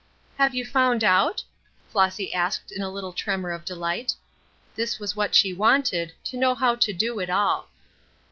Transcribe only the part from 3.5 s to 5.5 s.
of delight. This was what